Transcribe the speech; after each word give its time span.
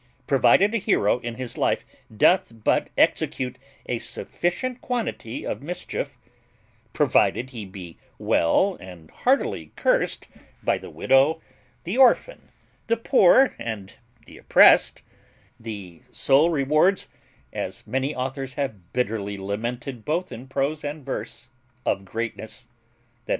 Provided 0.25 0.73
a 0.73 0.79
hero 0.79 1.19
in 1.19 1.35
his 1.35 1.59
life 1.59 1.85
doth 2.17 2.51
but 2.63 2.87
execute 2.97 3.59
a 3.85 3.99
sufficient 3.99 4.81
quantity 4.81 5.45
of 5.45 5.61
mischief; 5.61 6.17
provided 6.91 7.51
he 7.51 7.65
be 7.67 7.99
but 8.17 8.17
well 8.25 8.75
and 8.79 9.11
heartily 9.11 9.71
cursed 9.75 10.27
by 10.63 10.79
the 10.79 10.89
widow, 10.89 11.39
the 11.83 11.99
orphan, 11.99 12.49
the 12.87 12.97
poor, 12.97 13.53
and 13.59 13.97
the 14.25 14.39
oppressed 14.39 15.03
(the 15.59 16.01
sole 16.11 16.49
rewards, 16.49 17.07
as 17.53 17.85
many 17.85 18.15
authors 18.15 18.55
have 18.55 18.91
bitterly 18.93 19.37
lamented 19.37 20.03
both 20.03 20.31
in 20.31 20.47
prose 20.47 20.83
and 20.83 21.05
verse, 21.05 21.49
of 21.85 22.05
greatness, 22.05 22.67
i. 23.27 23.29
e. 23.29 23.29